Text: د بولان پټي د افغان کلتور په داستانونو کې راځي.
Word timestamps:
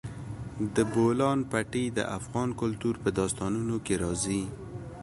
د 0.75 0.77
بولان 0.93 1.39
پټي 1.51 1.85
د 1.97 1.99
افغان 2.17 2.49
کلتور 2.61 2.95
په 3.03 3.09
داستانونو 3.19 3.75
کې 3.85 3.93
راځي. 4.03 4.43